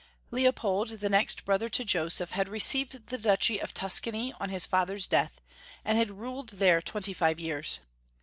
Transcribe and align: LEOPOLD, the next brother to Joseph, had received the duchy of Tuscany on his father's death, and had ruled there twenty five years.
LEOPOLD, 0.31 0.99
the 0.99 1.09
next 1.11 1.45
brother 1.45 1.69
to 1.69 1.85
Joseph, 1.85 2.31
had 2.31 2.49
received 2.49 3.05
the 3.09 3.19
duchy 3.19 3.61
of 3.61 3.71
Tuscany 3.71 4.33
on 4.39 4.49
his 4.49 4.65
father's 4.65 5.05
death, 5.05 5.39
and 5.85 5.95
had 5.95 6.17
ruled 6.17 6.49
there 6.53 6.81
twenty 6.81 7.13
five 7.13 7.39
years. 7.39 7.77